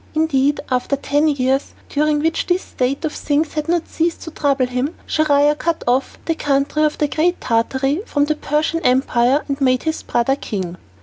Indeed, 0.15 0.61
after 0.71 0.95
ten 0.95 1.27
years, 1.27 1.75
during 1.87 2.21
which 2.23 2.47
this 2.47 2.63
state 2.63 3.05
of 3.05 3.13
things 3.13 3.53
had 3.53 3.69
not 3.69 3.87
ceased 3.87 4.21
to 4.23 4.31
trouble 4.31 4.65
him, 4.65 4.95
Schahriar 5.05 5.53
cut 5.53 5.83
off 5.85 6.17
the 6.25 6.33
country 6.33 6.83
of 6.85 6.97
Great 6.97 7.39
Tartary 7.39 8.01
from 8.07 8.25
the 8.25 8.33
Persian 8.33 8.79
Empire 8.79 9.43
and 9.47 9.61
made 9.61 9.83
his 9.83 10.01
brother 10.01 10.35
king. 10.35 10.77